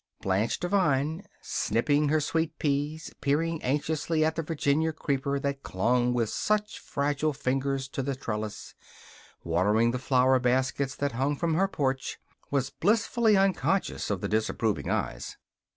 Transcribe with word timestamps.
Blanche 0.19 0.59
Devine 0.59 1.27
snipping 1.43 2.09
her 2.09 2.19
sweet 2.19 2.57
peas, 2.57 3.13
peering 3.21 3.61
anxiously 3.61 4.25
at 4.25 4.35
the 4.35 4.41
Virginia 4.41 4.91
creeper 4.91 5.39
that 5.39 5.61
clung 5.61 6.11
with 6.11 6.27
such 6.31 6.79
fragile 6.79 7.33
fingers 7.33 7.87
to 7.87 8.01
the 8.01 8.15
trellis, 8.15 8.73
watering 9.43 9.91
the 9.91 9.99
flower 9.99 10.39
baskets 10.39 10.95
that 10.95 11.11
hung 11.11 11.35
from 11.35 11.53
her 11.53 11.67
porch 11.67 12.17
was 12.49 12.71
blissfully 12.71 13.37
unconscious 13.37 14.09
of 14.09 14.21
the 14.21 14.27
disapproving 14.27 14.89
eyes. 14.89 15.37